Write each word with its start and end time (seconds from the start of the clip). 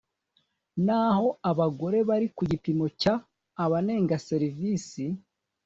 naho 0.85 1.27
abagore 1.49 1.97
bari 2.09 2.27
ku 2.35 2.41
gipimo 2.51 2.85
cya 3.01 3.15
Abanenga 3.63 4.15
serivisi 4.27 5.03